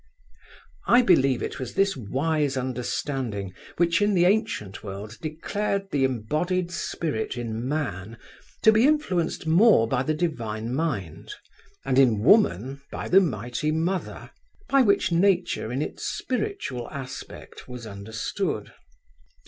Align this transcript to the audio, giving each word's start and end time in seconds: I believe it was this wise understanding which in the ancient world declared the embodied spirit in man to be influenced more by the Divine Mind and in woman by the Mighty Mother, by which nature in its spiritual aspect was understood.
I 0.87 1.03
believe 1.03 1.43
it 1.43 1.59
was 1.59 1.75
this 1.75 1.95
wise 1.95 2.57
understanding 2.57 3.53
which 3.77 4.01
in 4.01 4.15
the 4.15 4.25
ancient 4.25 4.83
world 4.83 5.15
declared 5.21 5.91
the 5.91 6.05
embodied 6.05 6.71
spirit 6.71 7.37
in 7.37 7.67
man 7.67 8.17
to 8.63 8.71
be 8.71 8.87
influenced 8.87 9.45
more 9.45 9.87
by 9.87 10.01
the 10.01 10.15
Divine 10.15 10.73
Mind 10.73 11.35
and 11.85 11.99
in 11.99 12.21
woman 12.21 12.81
by 12.91 13.09
the 13.09 13.21
Mighty 13.21 13.69
Mother, 13.71 14.31
by 14.67 14.81
which 14.81 15.11
nature 15.11 15.71
in 15.71 15.83
its 15.83 16.03
spiritual 16.03 16.89
aspect 16.89 17.67
was 17.67 17.85
understood. 17.85 18.73